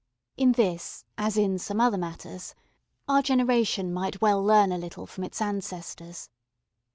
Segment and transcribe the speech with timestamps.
[0.35, 2.55] In this, as in some other matters,
[3.07, 6.31] our generation might well learn a little from its ancestors.